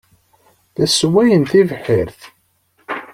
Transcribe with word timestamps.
La 0.77 0.85
sswayen 0.93 1.43
tibḥirt. 1.51 2.21